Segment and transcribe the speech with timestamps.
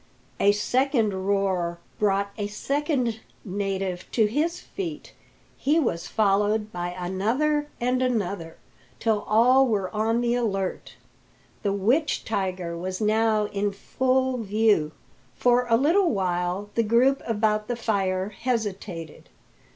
[0.39, 5.13] A second roar brought a second native to his feet.
[5.59, 8.57] He was followed by another and another,
[8.99, 10.95] till all were on the alert.
[11.61, 14.91] The witch tiger was now in full view.
[15.35, 19.29] For a little while the group about the fire hesitated.